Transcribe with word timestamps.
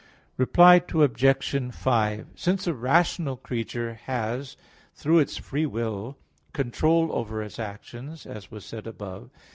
Reply 0.35 0.81
Obj. 0.91 1.73
5: 1.75 2.27
Since 2.33 2.65
a 2.65 2.73
rational 2.73 3.37
creature 3.37 3.93
has, 4.05 4.57
through 4.95 5.19
its 5.19 5.37
free 5.37 5.67
will, 5.67 6.17
control 6.53 7.11
over 7.11 7.43
its 7.43 7.59
actions, 7.59 8.25
as 8.25 8.49
was 8.49 8.65
said 8.65 8.87
above 8.87 9.29
(Q. 9.29 9.41